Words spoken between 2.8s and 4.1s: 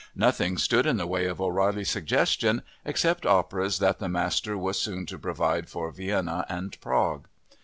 except operas that the